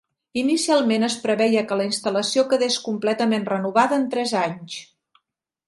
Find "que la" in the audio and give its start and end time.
1.71-1.85